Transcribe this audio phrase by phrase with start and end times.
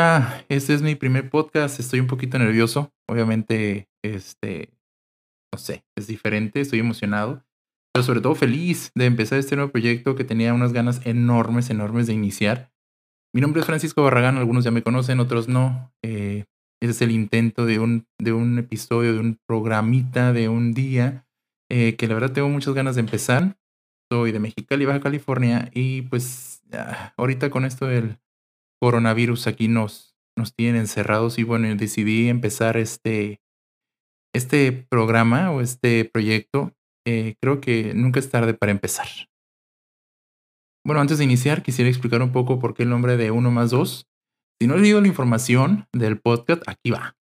[0.00, 1.78] Hola, este es mi primer podcast.
[1.78, 2.90] Estoy un poquito nervioso.
[3.06, 4.72] Obviamente, este,
[5.52, 6.62] no sé, es diferente.
[6.62, 7.44] Estoy emocionado,
[7.92, 12.06] pero sobre todo feliz de empezar este nuevo proyecto que tenía unas ganas enormes, enormes
[12.06, 12.72] de iniciar.
[13.34, 14.38] Mi nombre es Francisco Barragán.
[14.38, 15.92] Algunos ya me conocen, otros no.
[16.02, 16.46] Eh,
[16.80, 21.26] ese es el intento de un, de un episodio, de un programita, de un día
[21.70, 23.58] eh, que la verdad tengo muchas ganas de empezar.
[24.10, 26.62] Soy de Mexicali, Baja California, y pues
[27.18, 28.18] ahorita con esto del
[28.80, 33.40] coronavirus aquí nos, nos tienen encerrados y bueno, decidí empezar este,
[34.34, 36.72] este programa o este proyecto.
[37.06, 39.06] Eh, creo que nunca es tarde para empezar.
[40.84, 43.70] Bueno, antes de iniciar, quisiera explicar un poco por qué el nombre de uno más
[43.70, 44.06] dos.
[44.60, 47.16] Si no he leído la información del podcast, aquí va.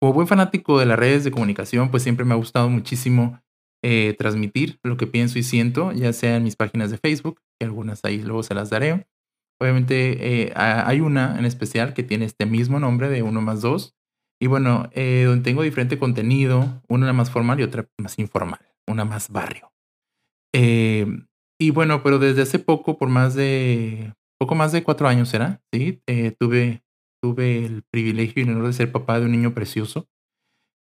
[0.00, 3.40] Como buen fanático de las redes de comunicación, pues siempre me ha gustado muchísimo
[3.82, 7.66] eh, transmitir lo que pienso y siento, ya sea en mis páginas de Facebook, que
[7.66, 9.06] algunas ahí luego se las daré,
[9.64, 13.96] Obviamente eh, hay una en especial que tiene este mismo nombre de uno más dos.
[14.38, 19.06] Y bueno, eh, donde tengo diferente contenido, una más formal y otra más informal, una
[19.06, 19.72] más barrio.
[20.54, 21.06] Eh,
[21.58, 25.62] y bueno, pero desde hace poco, por más de, poco más de cuatro años será,
[25.72, 26.02] ¿sí?
[26.38, 26.84] tuve,
[27.22, 30.08] tuve el privilegio y el honor de ser papá de un niño precioso.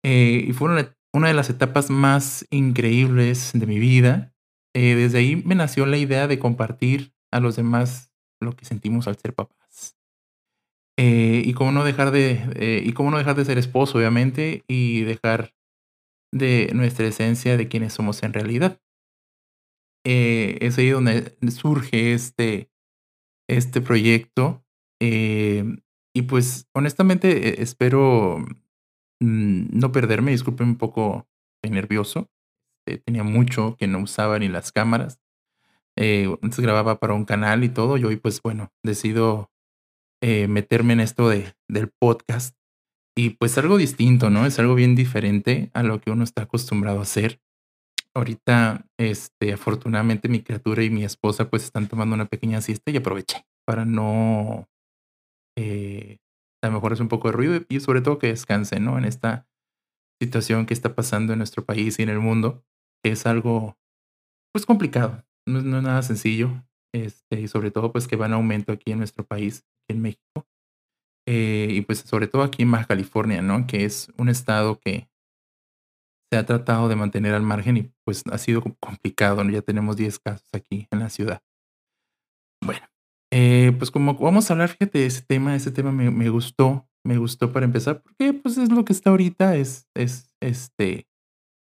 [0.03, 4.35] y fue una, una, de las etapas más increíbles de mi vida.
[4.75, 8.14] desde ahí me nació la idea de compartir a los demás
[8.45, 9.97] lo que sentimos al ser papás.
[10.97, 14.65] Eh, y cómo no dejar de, eh, y cómo no dejar de ser esposo, obviamente,
[14.69, 15.53] y dejar
[16.33, 18.81] de nuestra esencia de quienes somos en realidad.
[20.07, 22.71] Eh, es ahí donde surge este,
[23.49, 24.65] este proyecto.
[26.17, 28.39] y pues honestamente espero
[29.21, 31.29] mm, no perderme, disculpen un poco
[31.63, 32.31] nervioso.
[33.05, 35.24] tenía mucho que no usaba ni las cámaras.
[35.97, 39.51] Eh, antes grababa para un canal y todo, yo hoy pues bueno, decido
[40.23, 42.57] eh, meterme en esto de, del podcast
[43.17, 44.47] y pues algo distinto, ¿no?
[44.47, 47.41] Es algo bien diferente a lo que uno está acostumbrado a hacer.
[48.15, 52.97] Ahorita, este, afortunadamente mi criatura y mi esposa pues están tomando una pequeña siesta y
[52.97, 54.69] aproveché para no,
[55.57, 56.19] eh,
[56.63, 58.99] a lo mejor es un poco de ruido y sobre todo que descanse, ¿no?
[58.99, 59.47] En esta
[60.21, 62.65] situación que está pasando en nuestro país y en el mundo,
[63.05, 63.77] es algo,
[64.53, 68.73] pues complicado, no, es nada sencillo, este, y sobre todo pues que va en aumento
[68.73, 70.47] aquí en nuestro país, en México,
[71.27, 73.67] eh, y pues sobre todo aquí en Baja California, ¿no?
[73.67, 75.09] Que es un estado que
[76.31, 79.51] se ha tratado de mantener al margen y pues ha sido complicado, ¿no?
[79.51, 81.43] Ya tenemos 10 casos aquí en la ciudad.
[82.63, 82.87] Bueno,
[83.33, 86.89] eh, pues como vamos a hablar, fíjate, de ese tema, ese tema me, me, gustó,
[87.05, 91.09] me gustó para empezar, porque pues es lo que está ahorita, es, es este,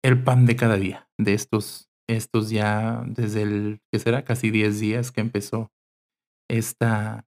[0.04, 4.80] el pan de cada día de estos estos ya desde el, que será casi 10
[4.80, 5.72] días que empezó
[6.50, 7.26] esta,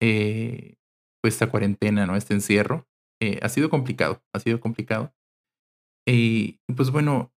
[0.00, 0.76] eh,
[1.22, 2.16] pues esta cuarentena, ¿no?
[2.16, 2.86] Este encierro.
[3.20, 5.12] Eh, ha sido complicado, ha sido complicado.
[6.06, 7.32] Y pues bueno,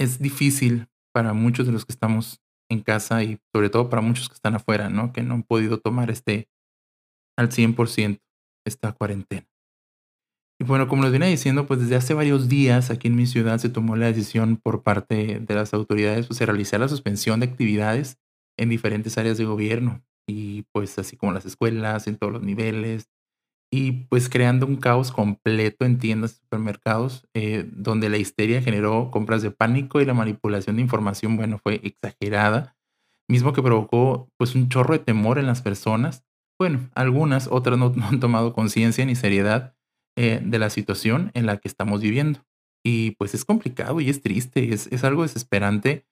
[0.00, 2.40] es difícil para muchos de los que estamos
[2.70, 5.12] en casa y sobre todo para muchos que están afuera, ¿no?
[5.12, 6.48] Que no han podido tomar este
[7.36, 8.20] al 100%
[8.66, 9.46] esta cuarentena.
[10.60, 13.58] Y bueno, como les venía diciendo, pues desde hace varios días aquí en mi ciudad
[13.58, 17.46] se tomó la decisión por parte de las autoridades pues, de realizar la suspensión de
[17.46, 18.18] actividades
[18.56, 20.04] en diferentes áreas de gobierno.
[20.28, 23.10] Y pues así como las escuelas, en todos los niveles.
[23.72, 29.10] Y pues creando un caos completo en tiendas y supermercados eh, donde la histeria generó
[29.10, 32.76] compras de pánico y la manipulación de información, bueno, fue exagerada,
[33.28, 36.24] mismo que provocó pues un chorro de temor en las personas.
[36.56, 39.74] Bueno, algunas, otras no han tomado conciencia ni seriedad
[40.16, 42.46] eh, de la situación en la que estamos viviendo.
[42.84, 46.06] Y pues es complicado y es triste, es, es algo desesperante.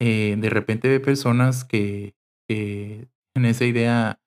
[0.00, 2.14] Eh, de repente ve personas que
[2.48, 4.20] en esa idea,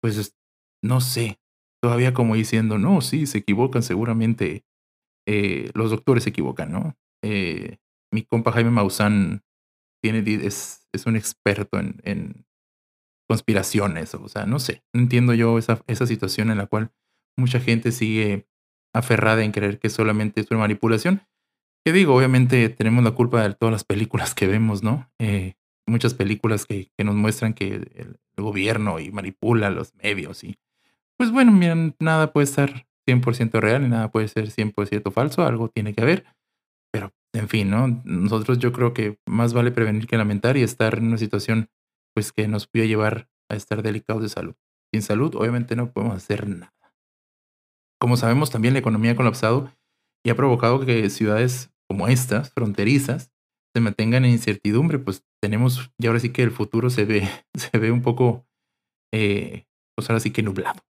[0.00, 0.36] pues
[0.80, 1.40] no sé,
[1.82, 4.64] todavía como diciendo, no, sí, se equivocan seguramente,
[5.26, 6.96] eh, los doctores se equivocan, ¿no?
[8.12, 9.42] mi compa Jaime Maussan
[10.02, 12.46] tiene, es, es un experto en, en
[13.28, 16.92] conspiraciones, o sea, no sé, no entiendo yo esa, esa situación en la cual
[17.36, 18.46] mucha gente sigue
[18.94, 21.22] aferrada en creer que solamente es una manipulación.
[21.84, 25.10] Que digo, obviamente tenemos la culpa de todas las películas que vemos, ¿no?
[25.18, 25.54] Eh,
[25.86, 30.58] muchas películas que, nos muestran que el, gobierno y manipula los medios y
[31.16, 35.68] pues bueno, miren, nada puede estar 100% real y nada puede ser 100% falso, algo
[35.68, 36.24] tiene que haber,
[36.92, 38.02] pero en fin, ¿no?
[38.04, 41.68] Nosotros yo creo que más vale prevenir que lamentar y estar en una situación
[42.12, 44.56] pues que nos pueda llevar a estar delicados de salud.
[44.92, 46.72] Sin salud obviamente no podemos hacer nada.
[48.04, 49.72] Como sabemos, también la economía ha colapsado
[50.22, 53.32] y ha provocado que ciudades como estas, fronterizas,
[53.74, 57.78] se mantengan en incertidumbre, pues tenemos, y ahora sí que el futuro se ve, se
[57.78, 58.44] ve un poco,
[59.10, 59.64] eh,
[59.96, 60.82] pues ahora sí que nublado.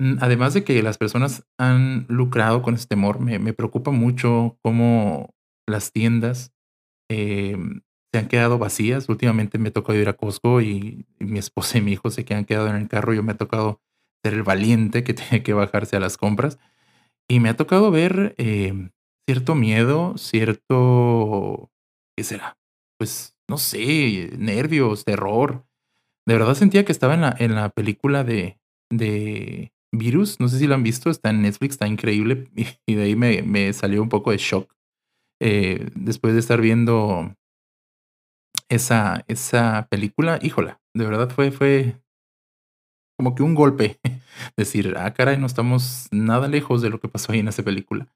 [0.00, 5.32] Mm, además de que las personas han lucrado con ese temor, me preocupa mucho cómo
[5.68, 6.52] las tiendas,
[7.08, 7.82] em,
[8.12, 9.08] se han quedado vacías.
[9.08, 12.34] Últimamente me tocó ir a Costco y y mi esposa y mi hijo se que
[12.34, 13.80] han quedado en el carro, yo me ha tocado
[14.24, 16.58] ser valiente que tiene que bajarse a las compras.
[17.28, 18.90] Y me ha tocado ver, em,
[19.28, 21.70] cierto miedo, cierto,
[22.16, 22.58] ¿qué será?
[22.98, 25.66] Pues, no sé, nervios, terror.
[26.26, 28.58] De verdad sentía que estaba en la en la película de
[28.90, 32.94] de Virus, no sé si la han visto, está en Netflix, está increíble, y y
[32.96, 34.72] de ahí me me salió un poco de shock,
[35.40, 37.34] eh, después de estar viendo
[38.68, 41.96] esa esa película, híjola, de verdad fue fue
[43.22, 44.00] como que un golpe,
[44.56, 48.08] decir: "Ah, caray, no estamos nada lejos de lo que pasó ahí en esa película".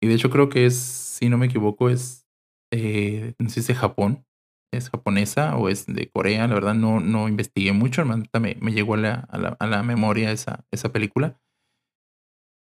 [0.00, 2.26] Y de hecho creo que es, si no me equivoco, es,
[2.72, 4.26] eh, no sé si es de Japón,
[4.72, 8.94] es japonesa o es de Corea, la verdad no no investigué mucho, me me llegó
[8.94, 11.38] a la a la a la memoria esa esa película.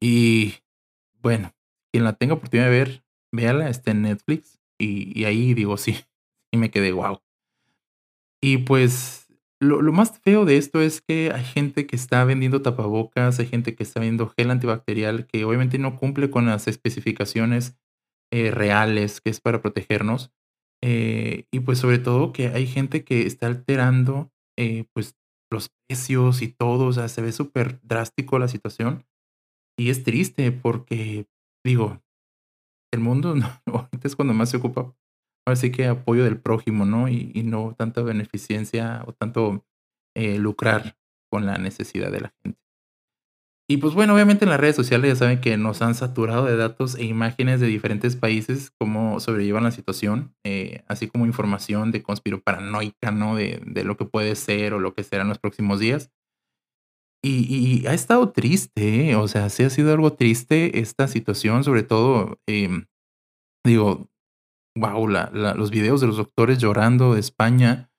[0.01, 0.55] Y
[1.23, 1.53] bueno,
[1.93, 5.97] quien la tenga oportunidad de ver, véala, está en Netflix, y y ahí digo, sí,
[6.53, 7.21] y me quedé, guau.
[8.41, 9.24] Y pues,
[9.61, 13.47] lo lo más feo de esto es que hay gente que está vendiendo tapabocas, hay
[13.47, 17.77] gente que está vendiendo gel antibacterial, que obviamente no cumple con las especificaciones,
[18.33, 20.33] eh, reales, que es para protegernos.
[20.83, 25.17] Eh, y pues, sobre todo que hay gente que está alterando, eh, pues,
[25.53, 29.07] los precios y todo, o sea, se ve superdrástico la situación.
[29.79, 31.27] Y es triste porque,
[31.65, 32.03] digo,
[32.93, 33.35] el mundo
[33.67, 34.95] no es cuando más se ocupa,
[35.47, 37.09] ahora sí que apoyo del prójimo, ¿no?
[37.09, 39.65] Y y no tanta beneficencia o tanto,
[40.17, 40.97] eh, lucrar
[41.31, 42.59] con la necesidad de la gente.
[43.69, 46.55] Y pues bueno, obviamente en las redes sociales ya saben que nos han saturado de
[46.57, 52.03] datos e imágenes de diferentes países, cómo sobrellevan la situación, eh, así como información de
[52.03, 53.37] conspiro-paranoica, ¿no?
[53.37, 56.11] De de lo que puede ser o lo que será en los próximos días.
[57.23, 59.17] Y y ha estado triste, ¿eh?
[59.17, 62.85] O sea, sí ha sido algo triste esta situación, sobre todo, em,
[63.67, 64.11] digo,
[64.77, 67.91] guau, la la los videos de los doctores llorando de España,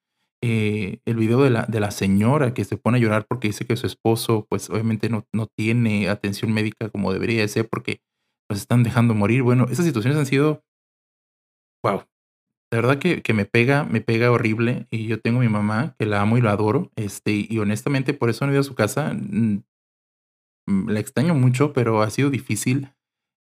[0.43, 3.65] eh, el video de la de la señora que se pone a llorar porque dice
[3.65, 8.01] que su esposo, pues, obviamente no no tiene atención médica como debería de ser porque
[8.49, 9.43] los están dejando morir.
[9.43, 10.63] Bueno, esas situaciones han sido
[11.83, 11.99] guau,
[12.71, 15.95] de verdad que que me pega me pega horrible, y yo tengo a mi mamá,
[15.99, 18.63] que la amo y la adoro, este, y honestamente, por eso no he ido a
[18.63, 19.63] su casa, mm,
[20.89, 22.89] la extraño mucho, pero ha sido difícil,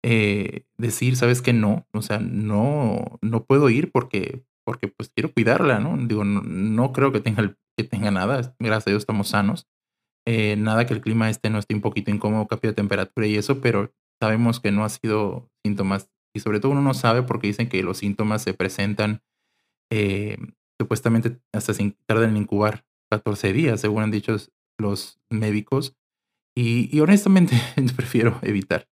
[0.04, 1.52] eh, decir: "¿Sabes qué?
[1.52, 5.96] No, o sea, no no puedo ir porque porque, pues, quiero cuidarla", ¿no?
[6.06, 9.66] Digo, no no creo que tenga que tenga nada, gracias a Dios estamos sanos,
[10.26, 13.36] eh, nada que el clima este no esté un poquito incómodo, cambio de temperatura y
[13.36, 13.92] eso, pero
[14.22, 17.82] sabemos que no ha sido síntomas, y sobre todo uno no sabe porque dicen que
[17.82, 19.22] los síntomas se presentan,
[19.92, 20.38] eh,
[20.80, 24.36] supuestamente hasta sin tardan en incubar 14 días, según han dicho
[24.78, 25.96] los médicos,
[26.56, 27.56] y y honestamente
[27.96, 28.88] prefiero evitar,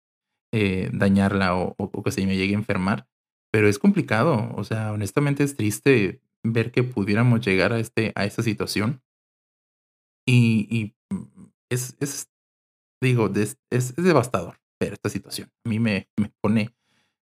[0.53, 3.07] eh, dañarla o o que se me llegue a enfermar,
[3.51, 8.25] pero es complicado, o sea, honestamente es triste ver que pudiéramos llegar a este a
[8.25, 9.01] esta situación.
[10.27, 12.29] Y y, mm, es es,
[13.01, 15.51] digo, es es devastador ver esta situación.
[15.65, 16.75] A mí me me pone,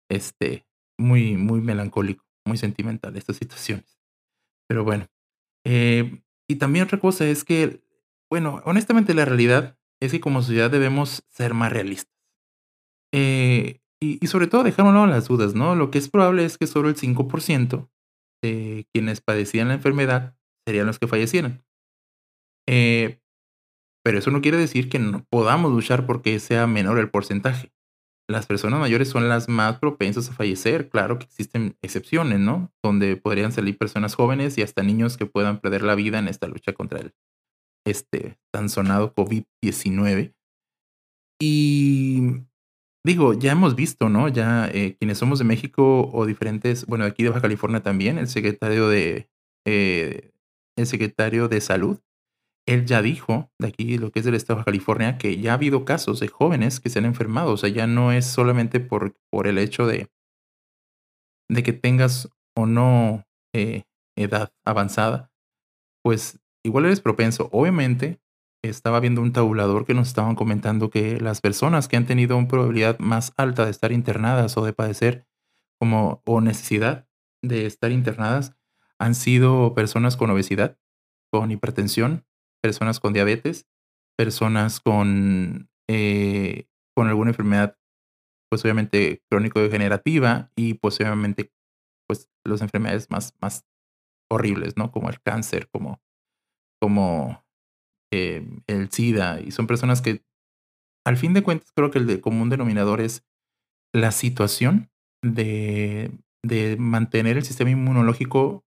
[0.10, 0.68] este,
[1.00, 4.00] muy muy melancólico, muy sentimental estas situaciones.
[4.70, 5.08] Pero bueno,
[5.66, 7.84] eh, y también otra cosa es que,
[8.32, 12.13] bueno, honestamente, la realidad es que como sociedad debemos ser más realistas.
[13.14, 15.76] Eh, y sobre todo dejar a un lado las dudas, ¿no?
[15.76, 17.90] Lo que es probable es que solo el 5%
[18.44, 20.36] de quienes padecían la enfermedad
[20.68, 21.64] serían los que fallecieran.
[22.68, 23.20] Eh,
[24.04, 27.72] pero eso no quiere decir que no podamos luchar porque sea menor el porcentaje.
[28.30, 32.72] Las personas mayores son las más propensas a fallecer, claro que existen excepciones, ¿no?
[32.82, 36.48] Donde podrían salir personas jóvenes y hasta niños que puedan perder la vida en esta
[36.48, 37.14] lucha contra el,
[37.86, 40.34] este, tan sonado COVID-19.
[41.42, 42.44] Y
[43.06, 44.28] digo, ya hemos visto, ¿no?
[44.30, 48.28] Ya, eh, quienes somos de México o diferentes, bueno, aquí de Baja California también, el
[48.28, 49.30] secretario de,
[49.66, 50.32] eh,
[50.78, 52.00] el secretario de Salud,
[52.68, 55.56] él ya dijo, de aquí, lo que es del estado de California, que ya ha
[55.56, 59.16] habido casos de jóvenes que se han enfermado, o sea, ya no es solamente por
[59.32, 60.10] por el hecho de
[61.50, 63.84] de que tengas o no, eh,
[64.18, 65.32] edad avanzada,
[66.04, 67.50] pues, igual eres propenso.
[67.54, 68.20] Obviamente,
[68.64, 72.48] estaba viendo un tabulador que nos estaban comentando que las personas que han tenido un
[72.48, 75.28] probabilidad más alta de estar internadas o de padecer
[75.80, 77.08] como o necesidad
[77.44, 78.56] de estar internadas,
[79.00, 80.78] han sido personas con obesidad,
[81.32, 82.26] con hipertensión,
[82.62, 83.68] personas con diabetes,
[84.18, 87.78] personas con, eh, con alguna enfermedad,
[88.50, 91.00] pues, obviamente crónico-degenerativa y, pues,
[92.08, 93.66] pues, las enfermedades más más
[94.32, 94.92] horribles, ¿no?
[94.92, 96.02] Como el cáncer, como
[96.82, 97.43] como,
[98.14, 100.24] em, el SIDA, y son personas que
[101.06, 103.26] al fin de cuentas, creo que el común denominador es
[103.94, 104.90] la situación
[105.22, 106.12] de,
[106.44, 108.64] de mantener el sistema inmunológico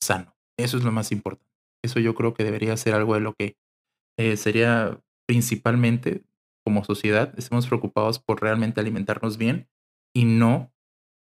[0.00, 0.36] sano.
[0.58, 1.52] Eso es lo más importante.
[1.84, 3.56] Eso yo creo que debería ser algo de lo que
[4.18, 6.22] eh, sería principalmente
[6.64, 9.68] como sociedad, estemos preocupados por realmente alimentarnos bien
[10.14, 10.72] y no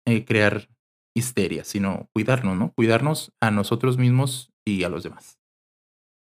[0.05, 0.69] eh, crear
[1.15, 2.73] histeria, sino cuidarnos, ¿no?
[2.73, 5.39] Cuidarnos a nosotros mismos y a los demás.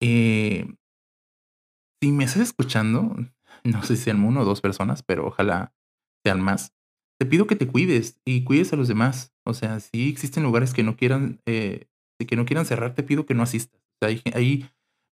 [0.02, 0.66] Eh,
[2.00, 3.16] si me estás escuchando,
[3.64, 5.72] no sé si sean uno o dos personas, pero ojalá
[6.24, 6.72] sean más.
[7.18, 9.34] Te pido que te cuides y cuides a los demás.
[9.44, 11.88] O sea, si existen lugares que no quieran, eh,
[12.18, 13.80] que no quieran cerrar, te pido que no asistas.
[14.00, 14.68] ahí,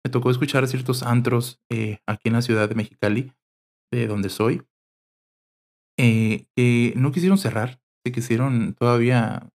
[0.04, 3.32] me tocó escuchar ciertos antros eh, aquí en la ciudad de Mexicali,
[3.92, 4.62] de donde soy,
[5.96, 9.48] eh, que no quisieron cerrar, se quisieron todavía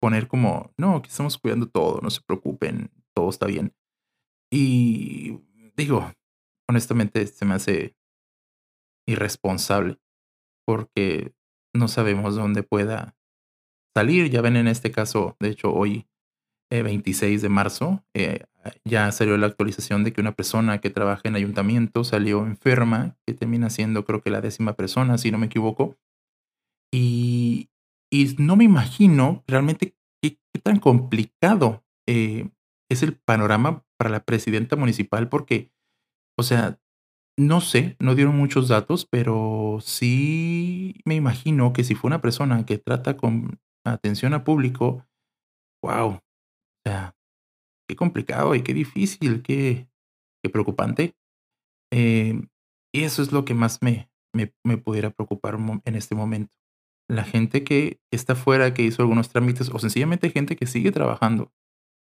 [0.00, 3.72] poner como, no, que estamos cuidando todo, no se preocupen, todo está bien.
[4.50, 5.38] Y
[5.76, 6.12] digo,
[6.68, 7.96] honestamente se me hace
[9.06, 9.98] irresponsable
[10.66, 11.34] porque
[11.74, 13.16] no sabemos dónde pueda
[13.96, 14.30] salir.
[14.30, 16.06] Ya ven en este caso, de hecho hoy,
[16.70, 18.44] 26 eh, de marzo, eh,
[18.84, 23.34] ya salió la actualización de que una persona que trabaja en ayuntamiento salió enferma, que
[23.34, 25.96] termina siendo creo que la décima persona, si no me equivoco.
[26.92, 27.70] Y,
[28.10, 32.50] y no me imagino realmente qué, tan complicado eh,
[32.90, 35.72] es el panorama para la presidenta municipal, porque,
[36.38, 36.78] o sea,
[37.38, 42.64] no sé, no dieron muchos datos, pero sí me imagino que si fue una persona
[42.66, 45.06] que trata con atención a público,
[45.82, 46.20] wow, o
[46.84, 47.16] sea,
[47.88, 49.88] qué complicado y qué difícil, qué,
[50.42, 51.14] qué preocupante.
[51.92, 52.40] Eh,
[52.94, 56.52] y eso es lo que más me, me, me pudiera preocupar en este momento.
[57.08, 61.52] La gente que está fuera, que hizo algunos trámites, o sencillamente gente que sigue trabajando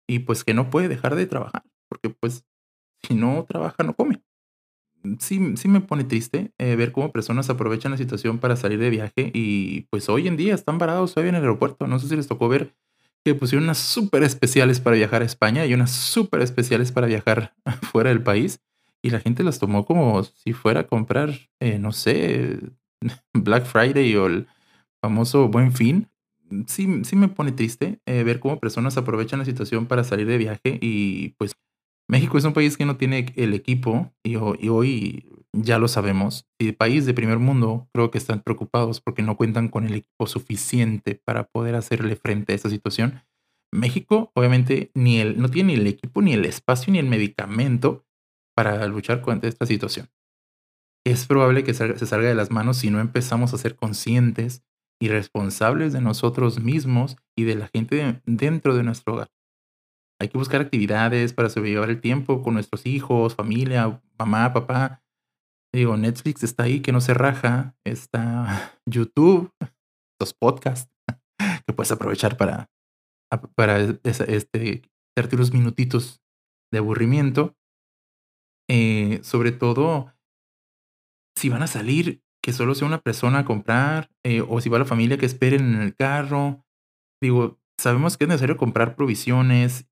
[0.07, 2.45] y pues que no puede dejar de trabajar, porque pues
[3.07, 4.21] si no trabaja, no come
[5.19, 8.89] sí, sí me pone triste eh, ver cómo personas aprovechan la situación para salir de
[8.89, 11.87] viaje y pues hoy en día están varados todavía en el aeropuerto.
[11.87, 12.75] No sé si les tocó ver
[13.25, 17.53] que pusieron unas súper especiales para viajar a España y unas súper especiales para viajar
[17.91, 18.61] fuera del país
[19.01, 22.59] y la gente las tomó como si fuera a comprar, eh, no sé,
[23.33, 24.47] Black Friday o el
[25.01, 26.09] famoso Buen Fin.
[26.67, 30.37] Sí, sí me pone triste eh, ver cómo personas aprovechan la situación para salir de
[30.37, 31.53] viaje y pues
[32.09, 36.45] México es un país que no tiene el equipo y, hoy ya lo sabemos.
[36.59, 39.95] Y el país de primer mundo creo que están preocupados porque no cuentan con el
[39.95, 43.21] equipo suficiente para poder hacerle frente a esta situación.
[43.71, 48.05] México obviamente ni el, no tiene ni el equipo, ni el espacio, ni el medicamento
[48.55, 50.09] para luchar contra esta situación.
[51.05, 54.63] Es probable que se salga de las manos si no empezamos a ser conscientes
[55.01, 59.29] y responsables de nosotros mismos y de la gente dentro de nuestro hogar.
[60.23, 65.03] Hay que buscar actividades para sobrellevar el tiempo con nuestros hijos, familia, mamá, papá.
[65.75, 67.75] Digo, Netflix está ahí que no se raja.
[67.85, 69.51] Está YouTube,
[70.21, 70.89] los podcasts
[71.67, 72.71] que puedes aprovechar para,
[73.53, 76.21] para este, darte unos minutitos
[76.71, 77.57] de aburrimiento.
[78.69, 80.13] Eh, sobre todo,
[81.37, 84.79] si van a salir, que solo sea una persona a comprar, eh, o si va
[84.79, 86.65] la familia que esperen en el carro.
[87.21, 89.85] Digo, sabemos que es necesario comprar provisiones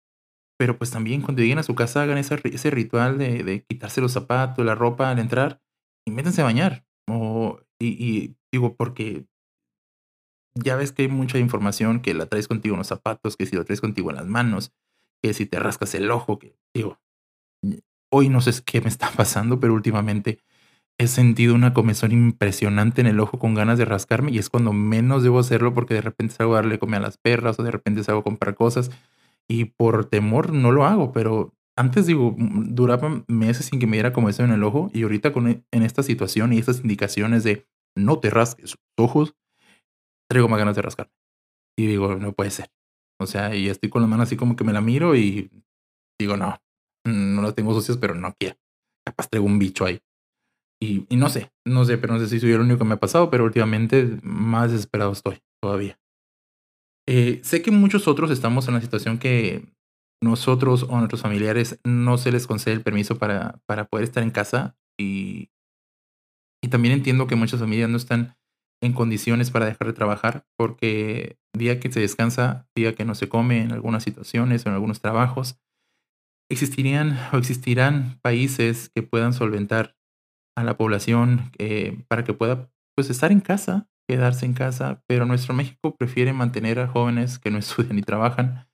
[0.62, 4.00] pero pues también cuando lleguen a su casa hagan ese, ese ritual de, de, quitarse
[4.00, 5.60] los zapatos, la ropa al entrar
[6.06, 6.86] y métanse a bañar.
[7.10, 9.26] O, y, digo, porque
[10.54, 13.56] ya ves que hay mucha información que la traes contigo en los zapatos, que si
[13.56, 14.72] lo traes contigo en las manos,
[15.24, 17.00] que si te rascas el ojo, que digo,
[18.12, 20.38] hoy no sé qué me está pasando, pero últimamente
[21.00, 24.74] he sentido una comezón impresionante en el ojo con ganas de rascarme y es cuando
[24.74, 27.72] menos debo hacerlo porque de repente salgo a darle comer a las perras o de
[27.72, 28.92] repente salgo a comprar cosas
[29.52, 33.98] y por temor no lo hago, pero antes digo, mm, duraba meses sin que me
[33.98, 36.80] diera como eso en el ojo y ahorita con e, en esta situación y estas
[36.80, 37.68] indicaciones de
[37.98, 39.36] no te rasques los ojos,
[40.30, 41.12] traigo más ganas de rascar.
[41.78, 42.72] Y digo, no puede ser.
[43.20, 45.52] O sea, y estoy con las manos así como que me la miro y
[46.18, 46.58] digo, no,
[47.06, 48.56] no las tengo sucias, pero no quiero.
[49.06, 50.00] Capaz traigo un bicho ahí.
[50.82, 52.94] Y, y, no sé, no sé, pero no sé si soy el único que me
[52.94, 56.00] ha pasado, pero últimamente más desesperado estoy todavía.
[57.14, 59.66] Eh, sé que muchos otros estamos en la situación que
[60.24, 64.32] nosotros o nuestros familiares no se les concede el permiso para, para poder estar en
[64.32, 65.50] casa y,
[66.64, 68.38] y también entiendo que muchas familias no están
[68.82, 73.28] en condiciones para dejar de trabajar porque día que se descansa, día que no se
[73.28, 75.60] come en algunas situaciones o en algunos trabajos,
[76.50, 79.98] existirían o existirán países que puedan solventar
[80.56, 85.26] a la población eh, para que pueda pues estar en casa quedarse en casa, pero
[85.26, 88.68] nuestro México prefiere mantener a jóvenes que no estudian ni trabajan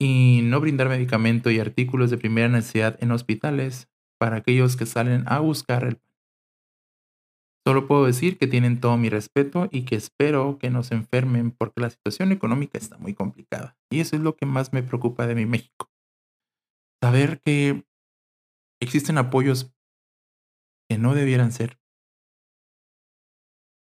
[0.00, 5.24] y no brindar medicamento y artículos de primera necesidad en hospitales para aquellos que salen
[5.26, 6.00] a buscar el
[7.66, 11.50] Solo puedo decir que tienen todo mi respeto y que espero que no se enfermen
[11.50, 13.78] porque la situación económica está muy complicada.
[13.90, 15.90] Y eso es lo que más me preocupa de mi México.
[17.02, 17.86] Saber que
[18.82, 19.74] existen apoyos
[20.90, 21.78] que no debieran ser.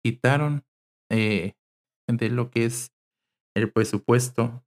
[0.04, 0.64] Quitaron
[1.10, 1.54] eh,
[2.08, 2.92] de lo que es
[3.56, 4.64] el presupuesto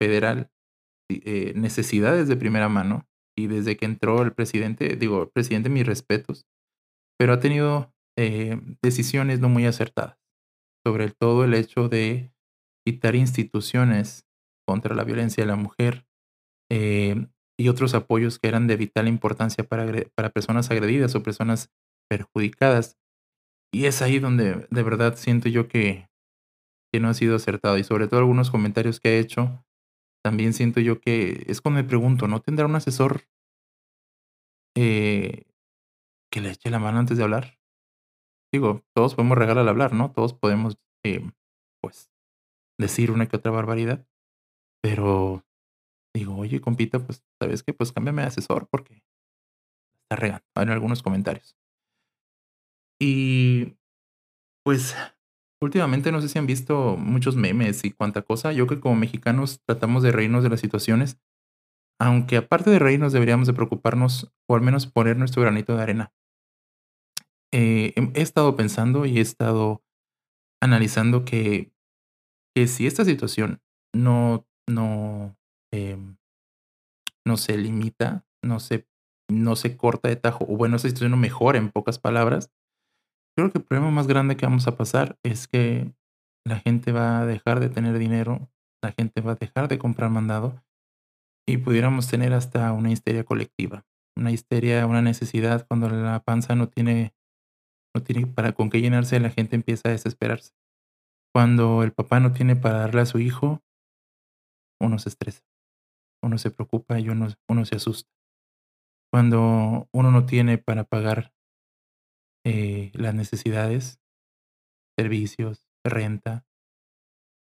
[0.00, 0.50] federal
[1.10, 6.46] eh, necesidades de primera mano y desde que entró el presidente, digo, presidente, mis respetos,
[7.18, 10.18] pero ha tenido eh, decisiones no muy acertadas,
[10.84, 12.32] sobre todo el hecho de
[12.86, 14.26] quitar instituciones
[14.66, 16.06] contra la violencia de la mujer
[17.58, 21.70] y otros apoyos que eran de vital importancia para, para personas agredidas o personas
[22.08, 22.98] perjudicadas.
[23.72, 26.08] Y es ahí donde de verdad siento yo que,
[26.92, 29.64] que no ha sido acertado y sobre todo algunos comentarios que ha hecho
[30.24, 33.22] también siento yo que es cuando me pregunto, ¿no tendrá un asesor
[34.76, 35.44] eh,
[36.30, 37.58] que le eche la mano antes de hablar?
[38.52, 40.12] Digo, todos podemos regalar al hablar, ¿no?
[40.12, 41.28] Todos podemos, eh,
[41.82, 42.10] pues,
[42.78, 44.06] decir una que otra barbaridad.
[44.82, 45.44] Pero
[46.14, 47.74] digo, oye, compita, pues, ¿sabes qué?
[47.74, 49.02] Pues cámbiame de asesor porque
[50.04, 51.56] está regando en algunos comentarios.
[53.02, 53.76] Y
[54.64, 54.94] pues
[55.62, 58.52] Últimamente no sé si han visto muchos memes y cuánta cosa.
[58.52, 61.20] Yo que como mexicanos tratamos de reírnos de las situaciones,
[62.00, 66.12] aunque aparte de reírnos deberíamos de preocuparnos o al menos poner nuestro granito de arena.
[67.52, 69.84] Eh, he estado pensando y he estado
[70.60, 71.72] analizando que,
[72.56, 73.62] que si esta situación
[73.94, 75.36] no, no,
[75.72, 76.16] em,
[77.24, 78.88] no se limita, no se,
[79.30, 82.50] no se corta de tajo, o bueno, esta situación no mejora en pocas palabras,
[83.36, 85.94] Creo que el problema más grande que vamos a pasar es que
[86.46, 88.50] la gente va a dejar de tener dinero,
[88.82, 90.62] la gente va a dejar de comprar mandado
[91.48, 96.68] y pudiéramos tener hasta una histeria colectiva, una histeria, una necesidad cuando la panza no
[96.68, 97.14] tiene,
[97.94, 100.52] no tiene para con qué llenarse, la gente empieza a desesperarse.
[101.34, 103.62] Cuando el papá no tiene para darle a su hijo,
[104.78, 105.42] uno se estresa,
[106.22, 108.10] uno se preocupa y uno, uno se asusta.
[109.10, 111.32] Cuando uno no tiene para pagar
[112.44, 114.00] eh, las necesidades,
[114.96, 116.44] servicios, renta,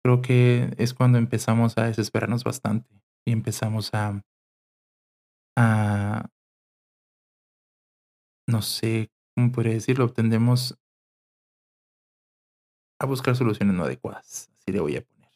[0.03, 2.89] creo que es cuando empezamos a desesperarnos bastante
[3.25, 4.23] y empezamos a,
[5.57, 6.29] a
[8.47, 10.77] no sé cómo podría decirlo, tendemos
[12.99, 15.29] a buscar soluciones no adecuadas, así le voy a poner.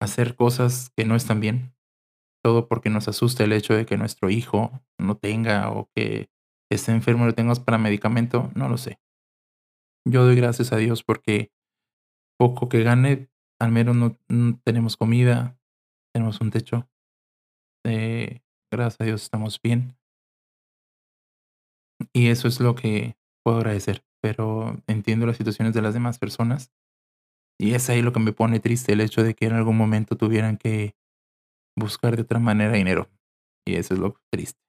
[0.00, 1.74] Hacer cosas que no están bien,
[2.42, 6.30] todo porque nos asusta el hecho de que nuestro hijo no tenga o que
[6.70, 8.98] esté enfermo lo tengamos para medicamento, no lo sé.
[10.06, 11.50] Yo doy gracias a Dios porque
[12.38, 13.28] poco que gane,
[13.60, 15.58] al menos no, tenemos comida,
[16.14, 16.88] tenemos un techo.
[17.84, 19.96] Eh, gracias a Dios estamos bien.
[22.12, 24.04] Y eso es lo que puedo agradecer.
[24.22, 26.72] Pero entiendo las situaciones de las demás personas.
[27.58, 30.16] Y es ahí lo que me pone triste, el hecho de que en algún momento
[30.16, 30.94] tuvieran que
[31.74, 33.08] buscar de otra manera dinero.
[33.66, 34.65] Y eso es lo triste.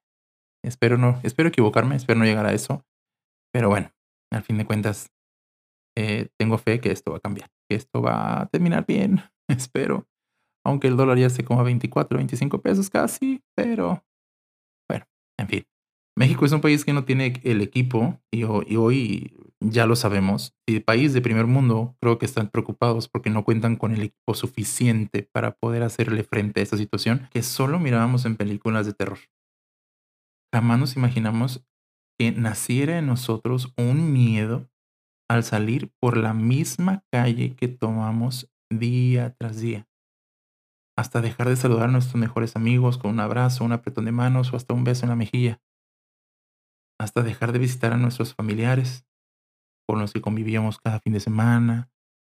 [0.64, 2.84] Espero no, espero equivocarme, espero no llegar a eso.
[3.52, 3.90] Pero bueno,
[4.32, 5.10] al fin de cuentas,
[5.96, 10.06] eh, tengo fe que esto va a cambiar, que esto va a terminar bien, espero.
[10.64, 14.04] Aunque el dólar ya esté como a 24, 25 pesos casi, pero
[14.88, 15.06] bueno,
[15.38, 15.66] en fin.
[16.18, 20.52] México es un país que no tiene el equipo y, hoy ya lo sabemos.
[20.68, 24.02] Y el país de primer mundo creo que están preocupados porque no cuentan con el
[24.02, 28.94] equipo suficiente para poder hacerle frente a esta situación que solo mirábamos en películas de
[28.94, 29.18] terror.
[30.52, 31.64] Jamás nos imaginamos
[32.18, 34.68] que naciera en nosotros un miedo
[35.28, 39.86] al salir por la misma calle que tomamos día tras día.
[40.96, 44.52] Hasta dejar de saludar a nuestros mejores amigos con un abrazo, un apretón de manos
[44.52, 45.60] o hasta un beso en la mejilla.
[46.98, 49.06] Hasta dejar de visitar a nuestros familiares
[49.86, 51.90] con los que convivíamos cada fin de semana.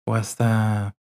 [0.07, 0.97] O hasta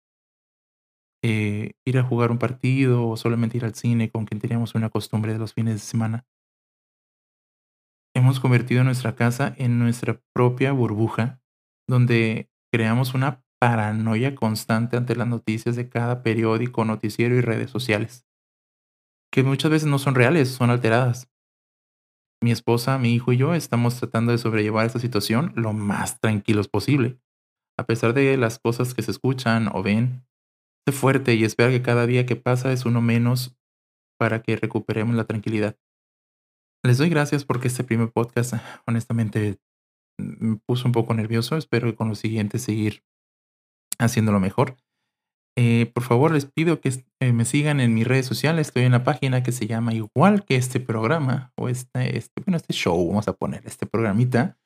[1.21, 4.89] eh, ir a jugar un partido o solamente ir al cine con quien teníamos una
[4.89, 6.25] costumbre de los fines de semana.
[8.19, 11.39] Hemos convertido nuestra casa en nuestra propia burbuja,
[11.87, 18.27] donde creamos una paranoia constante ante las noticias de cada periódico, noticiero y redes sociales,
[19.31, 21.31] que muchas veces no son reales, son alteradas.
[22.43, 26.67] Mi esposa, mi hijo y yo estamos tratando de sobrellevar esta situación lo más tranquilos
[26.67, 27.21] posible,
[27.77, 30.25] a pesar de las cosas que se escuchan o ven.
[30.85, 33.57] Sé fuerte y espera que cada día que pasa es uno menos
[34.19, 35.77] para que recuperemos la tranquilidad.
[36.83, 38.53] Les doy gracias porque este primer podcast,
[38.87, 39.59] honestamente,
[40.17, 41.57] me puso un poco nervioso.
[41.57, 43.03] Espero que con los siguientes seguir
[43.99, 44.77] haciéndolo mejor.
[45.57, 48.67] Eh, por favor, les pido que eh, me sigan en mis redes sociales.
[48.67, 52.57] Estoy en la página que se llama igual que este programa o este, este, bueno,
[52.57, 54.57] este show, vamos a poner este programita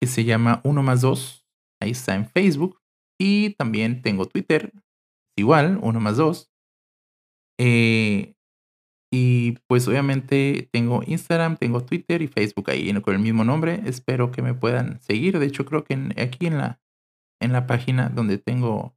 [0.00, 1.42] que se llama Uno más Dos
[1.82, 2.80] ahí está en Facebook.
[3.20, 4.72] Y también tengo Twitter,
[5.36, 6.50] igual, uno más dos.
[7.58, 8.34] Eh,
[9.14, 13.82] y pues obviamente tengo Instagram, tengo Twitter y Facebook ahí con el mismo nombre.
[13.84, 15.38] Espero que me puedan seguir.
[15.38, 16.80] De hecho, creo que aquí en la,
[17.38, 18.96] en la página donde tengo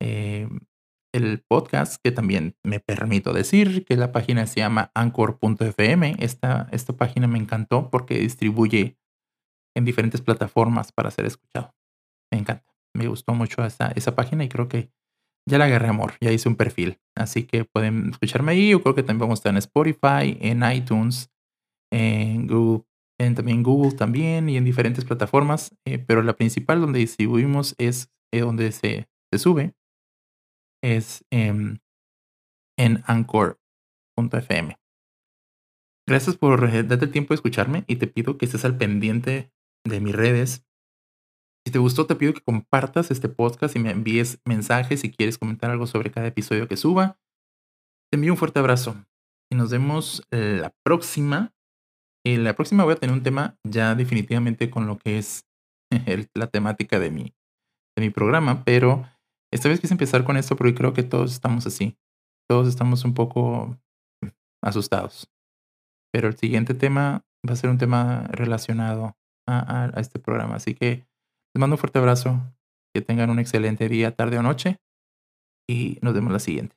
[0.00, 0.48] eh,
[1.12, 6.14] el podcast, que también me permito decir que la página se llama anchor.fm.
[6.20, 8.96] Esta, esta página me encantó porque distribuye
[9.76, 11.74] en diferentes plataformas para ser escuchado.
[12.32, 12.72] Me encanta.
[12.96, 14.92] Me gustó mucho esa, esa página y creo que
[15.48, 16.14] ya la agarré amor.
[16.20, 16.98] Ya hice un perfil.
[17.16, 18.70] Así que pueden escucharme ahí.
[18.70, 21.30] Yo creo que también vamos a estar en Spotify, en iTunes,
[21.92, 22.84] en Google,
[23.18, 25.76] en también Google también y en diferentes plataformas.
[25.86, 29.74] Eh, pero la principal donde distribuimos es eh, donde se, se, sube.
[30.82, 31.80] Es en
[33.06, 34.76] anchor.fm.
[36.06, 39.50] Gracias por eh, darte el tiempo de escucharme y te pido que estés al pendiente
[39.86, 40.66] de mis redes.
[41.66, 45.38] Si te gustó, te pido que compartas este podcast y me envíes mensajes si quieres
[45.38, 47.18] comentar algo sobre cada episodio que suba.
[48.10, 48.96] Te envío un fuerte abrazo
[49.50, 51.54] y nos vemos la próxima.
[52.24, 55.46] En la próxima voy a tener un tema ya definitivamente con lo que es
[56.34, 57.34] la temática de mi,
[57.96, 59.06] de mi programa, pero
[59.52, 61.96] esta vez quise empezar con esto porque creo que todos estamos así.
[62.48, 63.78] Todos estamos un poco
[64.62, 65.30] asustados.
[66.12, 70.56] Pero el siguiente tema va a ser un tema relacionado a, este programa.
[70.56, 71.06] Así que
[71.54, 72.40] les mando un fuerte abrazo.
[72.92, 74.76] Que tengan un excelente día, tarde o noche.
[75.68, 76.76] Y nos vemos la siguiente.